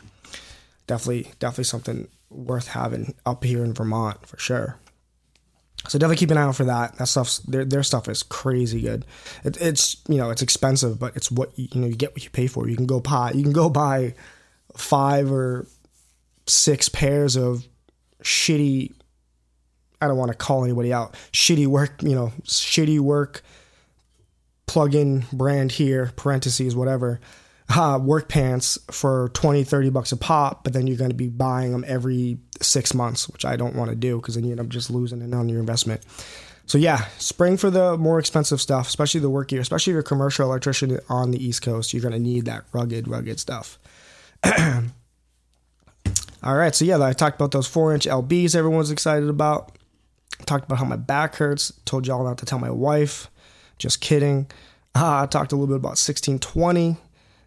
definitely 0.87 1.31
definitely 1.39 1.65
something 1.65 2.09
worth 2.31 2.69
having 2.69 3.15
up 3.25 3.45
here 3.45 3.65
in 3.65 3.73
vermont 3.73 4.25
for 4.27 4.39
sure 4.39 4.79
so 5.89 5.99
definitely 5.99 6.17
keep 6.17 6.31
an 6.31 6.39
eye 6.39 6.43
out 6.43 6.57
for 6.57 6.65
that. 6.65 6.97
That 6.99 7.07
stuff's 7.07 7.39
their 7.41 7.65
their 7.65 7.83
stuff 7.83 8.09
is 8.09 8.23
crazy 8.23 8.81
good. 8.81 9.05
It, 9.45 9.57
it's 9.61 9.97
you 10.09 10.17
know 10.17 10.31
it's 10.31 10.43
expensive, 10.43 10.99
but 10.99 11.17
it's 11.17 11.31
what 11.31 11.57
you, 11.59 11.69
you 11.73 11.81
know 11.81 11.87
you 11.87 11.97
get 11.97 12.13
what 12.13 12.25
you 12.25 12.31
pay 12.31 12.47
for. 12.47 12.69
You 12.69 12.77
can 12.77 12.87
go 12.87 13.01
buy 13.01 13.33
you 13.33 13.43
can 13.43 13.53
go 13.53 13.71
buy 13.71 14.15
five 14.77 15.31
or 15.31 15.67
six 16.47 16.89
pairs 16.89 17.37
of 17.37 17.67
shitty. 18.23 18.95
I 20.01 20.09
don't 20.09 20.17
want 20.17 20.31
to 20.31 20.37
call 20.37 20.65
anybody 20.65 20.93
out. 20.93 21.15
Shitty 21.33 21.67
work, 21.67 22.03
you 22.03 22.15
know, 22.15 22.33
shitty 22.43 23.01
work. 23.01 23.43
Plug-in 24.67 25.25
brand 25.33 25.71
here, 25.73 26.13
parentheses, 26.17 26.75
whatever 26.75 27.21
uh, 27.69 27.99
work 28.01 28.29
pants 28.29 28.79
for 28.91 29.31
20, 29.35 29.65
30 29.65 29.91
bucks 29.91 30.13
a 30.13 30.17
pop, 30.17 30.63
but 30.65 30.73
then 30.73 30.87
you're 30.87 30.97
going 30.97 31.11
to 31.11 31.17
be 31.17 31.29
buying 31.29 31.73
them 31.73 31.85
every 31.87 32.39
six 32.61 32.95
months, 32.95 33.29
which 33.29 33.45
I 33.45 33.57
don't 33.57 33.75
want 33.75 33.91
to 33.91 33.97
do 33.97 34.17
because 34.17 34.37
then 34.37 34.45
you 34.45 34.53
end 34.53 34.61
up 34.61 34.69
just 34.69 34.91
losing 34.91 35.21
it 35.21 35.35
on 35.35 35.49
your 35.49 35.59
investment. 35.61 36.03
So 36.67 36.79
yeah, 36.79 37.07
spring 37.19 37.57
for 37.57 37.71
the 37.71 37.97
more 37.97 38.19
expensive 38.19 38.61
stuff, 38.61 38.89
especially 38.89 39.21
the 39.21 39.31
work 39.31 39.49
gear, 39.49 39.61
especially 39.61 39.93
if 39.93 39.95
you're 39.95 40.01
a 40.01 40.05
commercial 40.05 40.47
electrician 40.49 40.99
on 41.09 41.31
the 41.31 41.45
East 41.45 41.63
Coast. 41.63 41.93
You're 41.93 42.03
going 42.03 42.13
to 42.13 42.21
need 42.21 42.47
that 42.47 42.65
rugged, 42.73 43.09
rugged 43.09 43.39
stuff. 43.41 43.79
All 46.43 46.55
right, 46.55 46.75
so 46.75 46.85
yeah, 46.85 47.03
I 47.03 47.13
talked 47.13 47.37
about 47.37 47.51
those 47.51 47.67
four 47.67 47.95
inch 47.95 48.07
LBs 48.07 48.55
everyone's 48.55 48.91
excited 48.91 49.29
about. 49.29 49.77
Talked 50.45 50.65
about 50.65 50.79
how 50.79 50.85
my 50.85 50.97
back 50.97 51.37
hurts. 51.37 51.73
Told 51.85 52.07
y'all 52.07 52.25
not 52.25 52.39
to 52.39 52.47
tell 52.47 52.59
my 52.59 52.71
wife. 52.71 53.31
Just 53.79 54.01
kidding. 54.01 54.47
Uh, 54.95 55.23
I 55.23 55.27
talked 55.27 55.53
a 55.53 55.57
little 55.57 55.69
bit 55.69 55.77
about 55.77 55.99
1620 55.99 56.97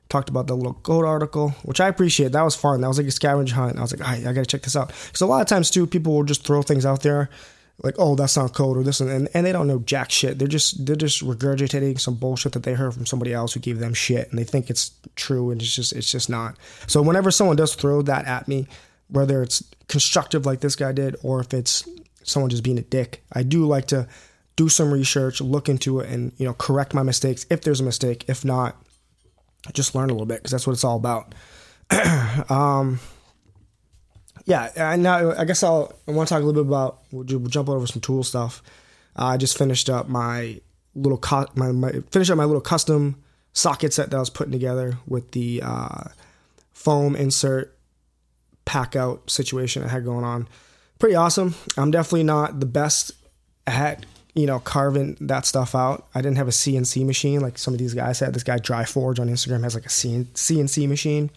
talked 0.09 0.29
about 0.29 0.47
the 0.47 0.55
little 0.55 0.73
goat 0.73 1.05
article, 1.05 1.49
which 1.63 1.79
I 1.79 1.87
appreciate. 1.87 2.31
That 2.31 2.41
was 2.41 2.55
fun. 2.55 2.81
That 2.81 2.87
was 2.87 2.97
like 2.97 3.07
a 3.07 3.11
scavenger 3.11 3.55
hunt. 3.55 3.77
I 3.77 3.81
was 3.81 3.97
like, 3.97 4.07
I 4.07 4.33
gotta 4.33 4.45
check 4.45 4.63
this 4.63 4.75
out. 4.75 4.87
Because 4.87 5.21
a 5.21 5.27
lot 5.27 5.41
of 5.41 5.47
times 5.47 5.69
too, 5.69 5.85
people 5.85 6.13
will 6.13 6.23
just 6.23 6.45
throw 6.45 6.61
things 6.61 6.85
out 6.85 7.03
there, 7.03 7.29
like, 7.83 7.95
oh, 7.97 8.15
that's 8.15 8.35
not 8.35 8.53
code 8.53 8.75
or 8.75 8.83
this, 8.83 8.99
and 8.99 9.29
and 9.33 9.45
they 9.45 9.51
don't 9.51 9.67
know 9.67 9.79
jack 9.79 10.11
shit. 10.11 10.39
They're 10.39 10.47
just 10.47 10.85
they're 10.85 10.95
just 10.95 11.21
regurgitating 11.21 11.99
some 11.99 12.15
bullshit 12.15 12.53
that 12.53 12.63
they 12.63 12.73
heard 12.73 12.93
from 12.93 13.05
somebody 13.05 13.33
else 13.33 13.53
who 13.53 13.59
gave 13.59 13.79
them 13.79 13.93
shit, 13.93 14.29
and 14.29 14.39
they 14.39 14.43
think 14.43 14.69
it's 14.69 14.91
true, 15.15 15.51
and 15.51 15.61
it's 15.61 15.73
just 15.73 15.93
it's 15.93 16.11
just 16.11 16.29
not. 16.29 16.57
So 16.87 17.01
whenever 17.01 17.31
someone 17.31 17.55
does 17.55 17.75
throw 17.75 18.01
that 18.01 18.25
at 18.25 18.47
me, 18.47 18.67
whether 19.09 19.43
it's 19.43 19.63
constructive 19.87 20.45
like 20.45 20.59
this 20.59 20.75
guy 20.75 20.91
did, 20.91 21.15
or 21.23 21.39
if 21.39 21.53
it's 21.53 21.87
someone 22.23 22.49
just 22.49 22.63
being 22.63 22.77
a 22.77 22.83
dick, 22.83 23.23
I 23.31 23.43
do 23.43 23.65
like 23.65 23.87
to 23.87 24.07
do 24.55 24.69
some 24.69 24.91
research, 24.91 25.39
look 25.41 25.69
into 25.69 25.99
it, 25.99 26.09
and 26.09 26.33
you 26.37 26.45
know 26.45 26.53
correct 26.53 26.93
my 26.93 27.03
mistakes 27.03 27.45
if 27.49 27.61
there's 27.61 27.79
a 27.79 27.83
mistake. 27.83 28.25
If 28.27 28.43
not, 28.43 28.75
just 29.73 29.95
learn 29.95 30.09
a 30.09 30.13
little 30.13 30.25
bit 30.25 30.39
because 30.39 30.51
that's 30.51 30.67
what 30.67 30.73
it's 30.73 30.83
all 30.83 30.97
about. 30.97 31.33
um, 32.49 32.99
yeah, 34.45 34.69
and 34.75 35.03
now 35.03 35.31
I 35.31 35.45
guess 35.45 35.63
I'll 35.63 35.93
I 36.07 36.11
want 36.11 36.27
to 36.27 36.33
talk 36.33 36.41
a 36.41 36.45
little 36.45 36.63
bit 36.63 36.67
about. 36.67 36.99
We'll, 37.11 37.23
jump 37.23 37.69
over 37.69 37.85
some 37.87 38.01
tool 38.01 38.23
stuff. 38.23 38.61
Uh, 39.15 39.25
I 39.25 39.37
just 39.37 39.57
finished 39.57 39.89
up 39.89 40.09
my 40.09 40.59
little 40.95 41.17
co- 41.17 41.47
my, 41.55 41.71
my 41.71 41.91
finished 42.11 42.31
up 42.31 42.37
my 42.37 42.45
little 42.45 42.61
custom 42.61 43.23
socket 43.53 43.93
set 43.93 44.11
that 44.11 44.17
I 44.17 44.19
was 44.19 44.29
putting 44.29 44.51
together 44.51 44.97
with 45.07 45.31
the 45.31 45.61
uh, 45.63 46.03
foam 46.71 47.15
insert 47.15 47.77
pack 48.65 48.95
out 48.95 49.29
situation 49.29 49.83
I 49.83 49.87
had 49.87 50.03
going 50.03 50.25
on. 50.25 50.47
Pretty 50.99 51.15
awesome. 51.15 51.55
I'm 51.77 51.91
definitely 51.91 52.23
not 52.23 52.59
the 52.59 52.65
best 52.65 53.11
at 53.65 54.05
you 54.35 54.45
know, 54.45 54.59
carving 54.59 55.17
that 55.19 55.45
stuff 55.45 55.75
out. 55.75 56.07
I 56.13 56.21
didn't 56.21 56.37
have 56.37 56.47
a 56.47 56.51
CNC 56.51 57.05
machine 57.05 57.41
like 57.41 57.57
some 57.57 57.73
of 57.73 57.77
these 57.77 57.93
guys 57.93 58.19
had. 58.19 58.33
This 58.33 58.43
guy 58.43 58.57
Dry 58.57 58.85
Forge 58.85 59.19
on 59.19 59.27
Instagram 59.27 59.63
has 59.63 59.75
like 59.75 59.85
a 59.85 59.89
CNC 59.89 60.87
machine 60.87 61.31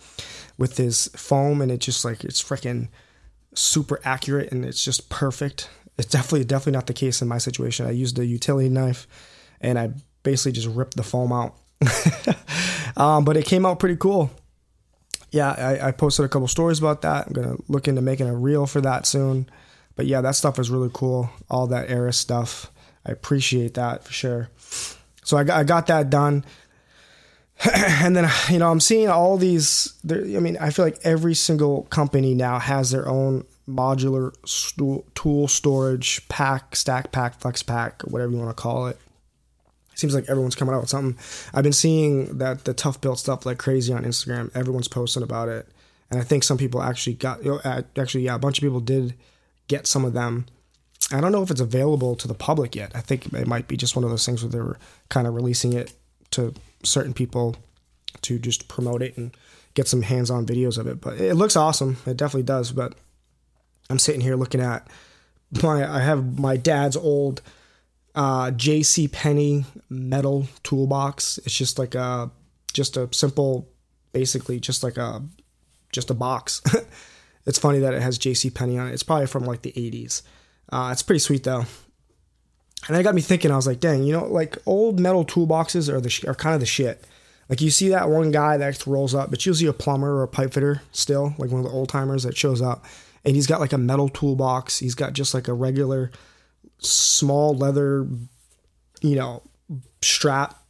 with 0.58 0.76
his 0.76 1.08
foam, 1.16 1.60
and 1.60 1.72
it's 1.72 1.84
just 1.84 2.04
like 2.04 2.22
it's 2.24 2.42
freaking 2.42 2.88
super 3.54 4.00
accurate 4.04 4.50
and 4.52 4.64
it's 4.64 4.82
just 4.84 5.08
perfect. 5.08 5.68
It's 5.98 6.08
definitely 6.08 6.44
definitely 6.44 6.72
not 6.72 6.86
the 6.86 6.94
case 6.94 7.22
in 7.22 7.28
my 7.28 7.38
situation. 7.38 7.86
I 7.86 7.90
used 7.90 8.18
a 8.18 8.26
utility 8.26 8.68
knife, 8.68 9.06
and 9.60 9.78
I 9.78 9.90
basically 10.22 10.52
just 10.52 10.68
ripped 10.68 10.96
the 10.96 11.02
foam 11.02 11.32
out. 11.32 11.56
um, 12.96 13.24
but 13.24 13.36
it 13.36 13.46
came 13.46 13.66
out 13.66 13.78
pretty 13.78 13.96
cool. 13.96 14.30
Yeah, 15.32 15.50
I, 15.50 15.88
I 15.88 15.90
posted 15.92 16.24
a 16.24 16.28
couple 16.28 16.46
stories 16.46 16.78
about 16.78 17.02
that. 17.02 17.26
I'm 17.26 17.32
gonna 17.32 17.56
look 17.68 17.88
into 17.88 18.02
making 18.02 18.28
a 18.28 18.34
reel 18.34 18.66
for 18.66 18.80
that 18.82 19.06
soon. 19.06 19.48
But 19.96 20.06
yeah, 20.06 20.20
that 20.20 20.36
stuff 20.36 20.58
is 20.58 20.70
really 20.70 20.90
cool. 20.92 21.30
All 21.50 21.66
that 21.66 21.90
Aris 21.90 22.18
stuff. 22.18 22.70
I 23.04 23.12
appreciate 23.12 23.74
that 23.74 24.04
for 24.04 24.12
sure. 24.12 24.50
So 25.24 25.36
I 25.36 25.44
got, 25.44 25.58
I 25.58 25.64
got 25.64 25.86
that 25.88 26.10
done. 26.10 26.44
and 27.74 28.16
then 28.16 28.30
you 28.50 28.58
know 28.58 28.70
I'm 28.70 28.80
seeing 28.80 29.08
all 29.08 29.36
these. 29.36 29.94
I 30.10 30.14
mean, 30.14 30.56
I 30.60 30.70
feel 30.70 30.84
like 30.84 30.98
every 31.04 31.34
single 31.34 31.84
company 31.84 32.34
now 32.34 32.58
has 32.58 32.90
their 32.90 33.08
own 33.08 33.44
modular 33.68 34.32
tool 35.14 35.48
storage 35.48 36.28
pack, 36.28 36.76
stack 36.76 37.12
pack, 37.12 37.40
flex 37.40 37.62
pack, 37.62 38.02
whatever 38.02 38.32
you 38.32 38.38
want 38.38 38.54
to 38.54 38.60
call 38.60 38.86
it. 38.86 38.98
Seems 39.94 40.14
like 40.14 40.28
everyone's 40.28 40.54
coming 40.54 40.74
out 40.74 40.80
with 40.80 40.90
something. 40.90 41.18
I've 41.54 41.62
been 41.62 41.72
seeing 41.72 42.38
that 42.38 42.64
the 42.64 42.74
ToughBuilt 42.74 43.18
stuff 43.18 43.46
like 43.46 43.58
crazy 43.58 43.92
on 43.92 44.04
Instagram. 44.04 44.54
Everyone's 44.56 44.88
posting 44.88 45.22
about 45.22 45.48
it, 45.48 45.68
and 46.10 46.20
I 46.20 46.24
think 46.24 46.44
some 46.44 46.58
people 46.58 46.82
actually 46.82 47.14
got. 47.14 47.40
Actually, 47.96 48.24
yeah, 48.24 48.34
a 48.34 48.38
bunch 48.38 48.58
of 48.58 48.62
people 48.62 48.80
did 48.80 49.14
get 49.68 49.86
some 49.86 50.04
of 50.04 50.12
them 50.12 50.46
I 51.12 51.20
don't 51.20 51.32
know 51.32 51.42
if 51.42 51.50
it's 51.50 51.60
available 51.60 52.14
to 52.16 52.28
the 52.28 52.34
public 52.34 52.74
yet. 52.74 52.92
I 52.94 53.00
think 53.00 53.32
it 53.32 53.46
might 53.46 53.68
be 53.68 53.76
just 53.76 53.96
one 53.96 54.04
of 54.04 54.10
those 54.10 54.24
things 54.24 54.42
where 54.42 54.50
they're 54.50 54.78
kind 55.08 55.26
of 55.26 55.34
releasing 55.34 55.72
it 55.72 55.92
to 56.32 56.54
certain 56.82 57.12
people 57.12 57.56
to 58.22 58.38
just 58.38 58.68
promote 58.68 59.02
it 59.02 59.16
and 59.16 59.36
get 59.74 59.88
some 59.88 60.02
hands-on 60.02 60.46
videos 60.46 60.78
of 60.78 60.86
it. 60.86 61.00
But 61.00 61.20
it 61.20 61.34
looks 61.34 61.56
awesome. 61.56 61.98
It 62.06 62.16
definitely 62.16 62.44
does. 62.44 62.72
But 62.72 62.94
I'm 63.90 63.98
sitting 63.98 64.20
here 64.20 64.36
looking 64.36 64.60
at 64.60 64.88
my 65.62 65.86
I 65.86 66.00
have 66.00 66.38
my 66.38 66.56
dad's 66.56 66.96
old 66.96 67.42
uh, 68.14 68.50
J.C. 68.50 69.08
Penney 69.08 69.64
metal 69.88 70.46
toolbox. 70.62 71.38
It's 71.38 71.56
just 71.56 71.78
like 71.78 71.94
a 71.94 72.30
just 72.72 72.96
a 72.96 73.08
simple, 73.12 73.68
basically 74.12 74.60
just 74.60 74.82
like 74.82 74.96
a 74.96 75.22
just 75.92 76.10
a 76.10 76.14
box. 76.14 76.62
it's 77.46 77.58
funny 77.58 77.80
that 77.80 77.94
it 77.94 78.02
has 78.02 78.18
J.C. 78.18 78.50
Penney 78.50 78.78
on 78.78 78.88
it. 78.88 78.92
It's 78.92 79.02
probably 79.02 79.26
from 79.26 79.44
like 79.44 79.62
the 79.62 79.72
80s. 79.72 80.22
Uh, 80.70 80.90
it's 80.92 81.02
pretty 81.02 81.20
sweet 81.20 81.44
though. 81.44 81.64
And 82.88 82.96
that 82.96 83.02
got 83.04 83.14
me 83.14 83.20
thinking. 83.20 83.50
I 83.50 83.56
was 83.56 83.66
like, 83.66 83.80
dang, 83.80 84.02
you 84.02 84.12
know, 84.12 84.26
like 84.26 84.58
old 84.66 84.98
metal 84.98 85.24
toolboxes 85.24 85.88
are 85.88 86.00
the 86.00 86.10
sh- 86.10 86.24
are 86.24 86.34
kind 86.34 86.54
of 86.54 86.60
the 86.60 86.66
shit. 86.66 87.04
Like 87.48 87.60
you 87.60 87.70
see 87.70 87.90
that 87.90 88.08
one 88.08 88.30
guy 88.30 88.56
that 88.56 88.86
rolls 88.86 89.14
up, 89.14 89.32
it's 89.32 89.46
usually 89.46 89.68
a 89.68 89.72
plumber 89.72 90.16
or 90.16 90.22
a 90.22 90.28
pipe 90.28 90.54
fitter 90.54 90.82
still, 90.90 91.34
like 91.38 91.50
one 91.50 91.64
of 91.64 91.70
the 91.70 91.76
old 91.76 91.88
timers 91.90 92.22
that 92.22 92.36
shows 92.36 92.62
up, 92.62 92.84
and 93.24 93.36
he's 93.36 93.46
got 93.46 93.60
like 93.60 93.72
a 93.72 93.78
metal 93.78 94.08
toolbox. 94.08 94.78
He's 94.78 94.94
got 94.94 95.12
just 95.12 95.34
like 95.34 95.48
a 95.48 95.54
regular 95.54 96.10
small 96.82 97.56
leather, 97.56 98.06
you 99.00 99.16
know, 99.16 99.42
strap 100.00 100.62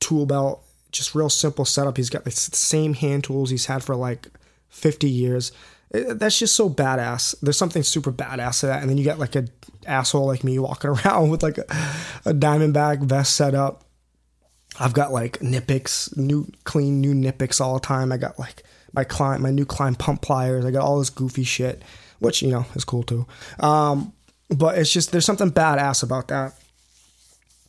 tool 0.00 0.26
belt. 0.26 0.64
Just 0.90 1.14
real 1.14 1.28
simple 1.28 1.64
setup. 1.64 1.96
He's 1.96 2.10
got 2.10 2.24
the 2.24 2.30
same 2.30 2.94
hand 2.94 3.24
tools 3.24 3.50
he's 3.50 3.66
had 3.66 3.84
for 3.84 3.94
like 3.94 4.28
50 4.70 5.08
years 5.08 5.52
that's 5.90 6.38
just 6.38 6.54
so 6.54 6.68
badass. 6.68 7.34
There's 7.40 7.56
something 7.56 7.82
super 7.82 8.12
badass 8.12 8.60
to 8.60 8.66
that. 8.66 8.80
And 8.80 8.90
then 8.90 8.98
you 8.98 9.04
get 9.04 9.18
like 9.18 9.36
a 9.36 9.46
asshole 9.86 10.26
like 10.26 10.44
me 10.44 10.58
walking 10.58 10.90
around 11.06 11.30
with 11.30 11.42
like 11.42 11.58
a, 11.58 11.64
a 12.26 12.34
Diamondback 12.34 13.02
vest 13.02 13.34
set 13.34 13.54
up. 13.54 13.84
I've 14.78 14.92
got 14.92 15.12
like 15.12 15.38
Knipex, 15.38 16.16
new 16.16 16.50
clean 16.64 17.00
new 17.00 17.14
Knipex 17.14 17.60
all 17.60 17.74
the 17.74 17.80
time. 17.80 18.12
I 18.12 18.16
got 18.16 18.38
like 18.38 18.62
my 18.92 19.04
Klein, 19.04 19.42
my 19.42 19.50
new 19.50 19.64
Klein 19.64 19.94
pump 19.94 20.22
pliers. 20.22 20.64
I 20.64 20.70
got 20.70 20.82
all 20.82 20.98
this 20.98 21.10
goofy 21.10 21.44
shit, 21.44 21.82
which 22.18 22.42
you 22.42 22.50
know 22.50 22.66
is 22.74 22.84
cool 22.84 23.02
too. 23.02 23.26
Um, 23.58 24.12
but 24.50 24.78
it's 24.78 24.92
just 24.92 25.12
there's 25.12 25.24
something 25.24 25.50
badass 25.50 26.02
about 26.02 26.28
that. 26.28 26.54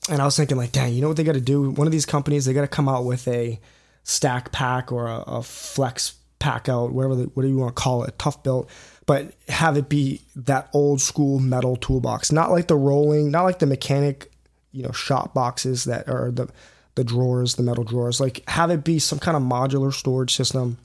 And 0.09 0.21
I 0.21 0.25
was 0.25 0.35
thinking 0.35 0.57
like, 0.57 0.71
dang, 0.71 0.93
you 0.93 1.01
know 1.01 1.07
what 1.07 1.17
they 1.17 1.23
got 1.23 1.33
to 1.33 1.41
do? 1.41 1.69
One 1.69 1.87
of 1.87 1.91
these 1.91 2.05
companies 2.05 2.45
they 2.45 2.53
got 2.53 2.61
to 2.61 2.67
come 2.67 2.89
out 2.89 3.05
with 3.05 3.27
a 3.27 3.59
stack 4.03 4.51
pack 4.51 4.91
or 4.91 5.07
a, 5.07 5.19
a 5.27 5.43
flex 5.43 6.15
pack 6.39 6.69
out, 6.69 6.91
whatever 6.91 7.15
the, 7.15 7.23
whatever 7.25 7.51
you 7.51 7.59
want 7.59 7.75
to 7.75 7.81
call 7.81 8.03
it, 8.03 8.17
ToughBuilt, 8.17 8.69
but 9.05 9.33
have 9.49 9.77
it 9.77 9.89
be 9.89 10.21
that 10.35 10.69
old 10.73 11.01
school 11.01 11.39
metal 11.39 11.75
toolbox, 11.75 12.31
not 12.31 12.49
like 12.49 12.67
the 12.67 12.75
rolling, 12.75 13.29
not 13.29 13.43
like 13.43 13.59
the 13.59 13.65
mechanic, 13.65 14.31
you 14.71 14.83
know, 14.83 14.91
shop 14.91 15.33
boxes 15.33 15.83
that 15.83 16.07
are 16.07 16.31
the 16.31 16.47
the 16.95 17.03
drawers, 17.03 17.55
the 17.55 17.63
metal 17.63 17.83
drawers. 17.83 18.19
Like 18.19 18.43
have 18.49 18.71
it 18.71 18.83
be 18.83 18.99
some 18.99 19.19
kind 19.19 19.37
of 19.37 19.43
modular 19.43 19.93
storage 19.93 20.35
system, 20.35 20.77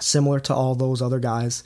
similar 0.00 0.40
to 0.40 0.54
all 0.54 0.74
those 0.74 1.02
other 1.02 1.20
guys, 1.20 1.62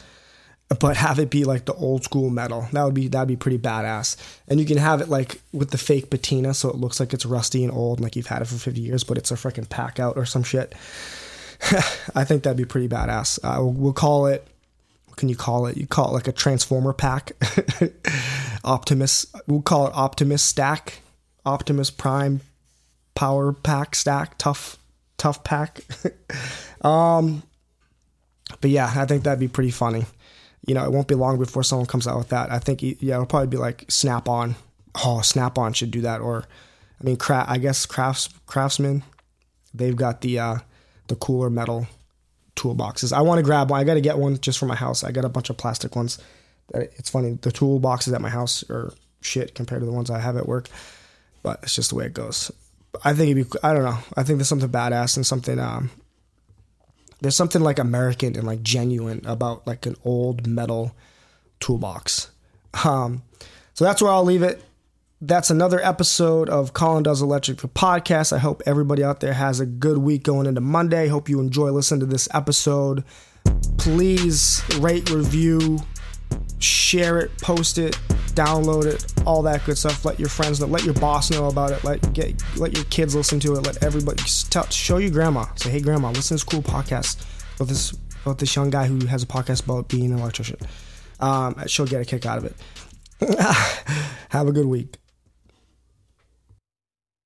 but 0.81 0.97
have 0.97 1.19
it 1.19 1.31
be 1.31 1.45
like 1.45 1.67
the 1.67 1.75
old 1.75 2.05
school 2.05 2.31
metal. 2.31 2.67
That 2.73 2.85
would 2.85 2.95
be 2.95 3.09
that'd 3.09 3.29
be 3.29 3.37
pretty 3.37 3.59
badass. 3.59 4.17
And 4.49 4.59
you 4.59 4.67
can 4.67 4.79
have 4.79 5.01
it 5.01 5.09
like 5.09 5.41
with 5.53 5.71
the 5.71 5.79
fake 5.79 6.11
patina, 6.11 6.55
so 6.55 6.69
it 6.71 6.77
looks 6.77 7.01
like 7.01 7.13
it's 7.13 7.27
rusty 7.27 7.65
and 7.65 7.73
old, 7.73 7.99
and 7.99 8.05
like 8.05 8.17
you've 8.17 8.27
had 8.27 8.43
it 8.43 8.47
for 8.47 8.57
50 8.57 8.81
years, 8.81 9.05
but 9.05 9.19
it's 9.19 9.31
a 9.31 9.35
freaking 9.35 9.69
pack 9.69 10.01
out 10.01 10.17
or 10.17 10.25
some 10.27 10.43
shit. 10.43 10.75
I 12.15 12.25
think 12.25 12.43
that'd 12.43 12.57
be 12.57 12.65
pretty 12.65 12.89
badass. 12.89 13.39
Uh, 13.43 13.65
we'll, 13.65 13.93
call 13.93 14.27
it. 14.27 14.47
What 15.07 15.17
can 15.17 15.29
you 15.29 15.37
call 15.37 15.67
it? 15.67 15.77
You 15.77 15.87
call 15.87 16.11
it 16.11 16.13
like 16.13 16.29
a 16.29 16.33
transformer 16.33 16.93
pack. 16.93 17.33
Optimus. 18.65 19.27
We'll 19.47 19.63
call 19.63 19.87
it 19.87 19.95
Optimus 19.95 20.43
stack. 20.43 21.01
Optimus 21.47 21.91
Prime 21.91 22.41
power 23.15 23.53
pack 23.53 23.95
stack. 23.95 24.37
Tough, 24.39 24.79
tough 25.17 25.45
pack. 25.45 25.81
um, 26.83 27.43
but 28.61 28.71
yeah, 28.71 28.93
I 28.95 29.07
think 29.07 29.25
that'd 29.25 29.39
be 29.39 29.49
pretty 29.49 29.71
funny. 29.71 30.05
You 30.67 30.75
know, 30.75 30.85
it 30.85 30.93
won't 30.93 31.09
be 31.09 31.15
long 31.15 31.39
before 31.39 31.63
someone 31.63 31.87
comes 31.87 32.07
out 32.07 32.17
with 32.17 32.31
that. 32.31 32.51
I 32.51 32.59
think 32.59 32.83
yeah, 32.83 33.15
it'll 33.15 33.27
probably 33.27 33.49
be 33.49 33.57
like 33.57 33.85
Snap 33.89 34.29
On. 34.29 34.55
Oh, 35.05 35.21
Snap 35.21 35.59
On 35.59 35.73
should 35.73 35.91
do 35.91 36.03
that. 36.03 36.21
Or, 36.21 36.45
I 37.01 37.05
mean, 37.05 37.17
cra- 37.17 37.45
I 37.47 37.59
guess 37.59 37.87
crafts 37.87 38.29
craftsman. 38.47 39.03
They've 39.75 39.97
got 39.97 40.21
the 40.21 40.39
uh, 40.39 40.57
the 41.09 41.17
cooler 41.17 41.51
metal 41.51 41.87
toolboxes. 42.57 43.13
I 43.13 43.23
want 43.23 43.39
to 43.39 43.43
grab 43.43 43.71
one. 43.71 43.81
I 43.81 43.85
got 43.85 43.95
to 43.95 44.01
get 44.01 44.19
one 44.19 44.39
just 44.39 44.59
for 44.59 44.67
my 44.67 44.77
house. 44.77 45.05
I 45.05 45.13
got 45.13 45.25
a 45.25 45.29
bunch 45.29 45.51
of 45.51 45.57
plastic 45.57 45.97
ones. 45.97 46.19
It's 46.73 47.11
funny. 47.11 47.33
The 47.41 47.51
toolboxes 47.51 48.15
at 48.15 48.23
my 48.23 48.31
house 48.31 48.65
are 48.71 48.93
shit 49.21 49.55
compared 49.55 49.81
to 49.83 49.87
the 49.87 49.93
ones 49.93 50.11
I 50.11 50.21
have 50.21 50.37
at 50.37 50.49
work, 50.49 50.69
but 51.43 51.61
it's 51.63 51.75
just 51.75 51.91
the 51.91 51.97
way 51.97 52.07
it 52.07 52.15
goes. 52.15 52.51
I 53.05 53.13
think 53.13 53.33
it'd 53.33 53.51
be. 53.51 53.59
I 53.63 53.75
don't 53.75 53.85
know. 53.85 53.99
I 54.17 54.23
think 54.23 54.39
there's 54.39 54.49
something 54.49 54.69
badass 54.69 55.17
and 55.17 55.27
something. 55.27 55.59
Um, 55.59 55.91
there's 57.25 57.37
something 57.37 57.63
like 57.63 57.79
American 57.79 58.37
and 58.37 58.47
like 58.47 58.63
genuine 58.63 59.23
about 59.25 59.67
like 59.67 59.87
an 59.87 59.97
old 60.05 60.47
metal 60.47 60.95
toolbox. 61.59 62.31
Um, 62.85 63.23
so 63.73 63.85
that's 63.85 64.03
where 64.03 64.13
I'll 64.13 64.25
leave 64.25 64.43
it 64.43 64.63
that's 65.27 65.49
another 65.49 65.81
episode 65.83 66.51
of 66.51 66.75
Colin 66.75 67.03
Does 67.03 67.23
Electric, 67.23 67.59
the 67.59 67.69
podcast. 67.69 68.33
I 68.33 68.39
hope 68.39 68.63
everybody 68.67 69.03
out 69.03 69.21
there 69.21 69.33
has 69.33 69.59
a 69.59 69.67
good 69.67 69.99
week 69.99 70.23
going 70.23 70.47
into 70.47 70.61
Monday. 70.61 71.09
Hope 71.09 71.29
you 71.29 71.41
enjoy 71.41 71.71
listening 71.71 72.01
to 72.01 72.07
this 72.07 72.29
episode. 72.35 73.05
Please 73.79 74.63
rate, 74.81 75.11
review, 75.11 75.79
share 76.59 77.19
it, 77.19 77.37
post 77.41 77.79
it, 77.79 77.99
download 78.35 78.85
it, 78.85 79.14
all 79.27 79.43
that 79.43 79.65
good 79.65 79.79
stuff. 79.79 80.05
Let 80.05 80.19
your 80.19 80.29
friends 80.29 80.61
know. 80.61 80.67
Let 80.67 80.85
your 80.85 80.95
boss 80.95 81.31
know 81.31 81.49
about 81.49 81.73
it. 81.73 81.85
Let 81.85 82.13
get 82.13 82.43
let 82.57 82.75
your 82.75 82.85
kids 82.87 83.15
listen 83.15 83.41
to 83.41 83.55
it. 83.55 83.67
Let 83.67 83.83
everybody 83.83 84.23
tell, 84.51 84.69
show 84.71 84.99
your 84.99 85.11
grandma. 85.11 85.47
Say, 85.57 85.71
hey, 85.71 85.81
grandma, 85.81 86.09
listen 86.09 86.37
to 86.37 86.45
this 86.45 86.45
cool 86.45 86.63
podcast 86.63 87.25
about 87.57 87.69
this 87.69 87.95
about 88.23 88.39
this 88.39 88.55
young 88.57 88.71
guy 88.71 88.87
who 88.87 89.07
has 89.07 89.23
a 89.23 89.27
podcast 89.27 89.65
about 89.65 89.89
being 89.89 90.13
an 90.13 90.19
electrician. 90.19 90.59
Um, 91.21 91.57
she'll 91.67 91.87
get 91.87 92.01
a 92.01 92.05
kick 92.05 92.27
out 92.27 92.39
of 92.39 92.45
it. 92.45 92.57
Have 94.31 94.49
a 94.49 94.53
good 94.53 94.67
week. 94.67 94.97